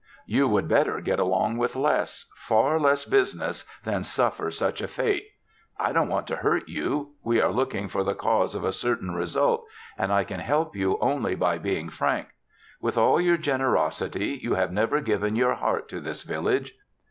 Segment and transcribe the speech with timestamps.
[0.25, 5.27] You would better get along with less far less business than suffer such a fate.
[5.77, 7.11] I don't want to hurt you.
[7.21, 9.63] We are looking for the cause of a certain result
[9.99, 12.29] and I can help you only by being frank.
[12.81, 16.73] With all your generosity you have never given your heart to this village.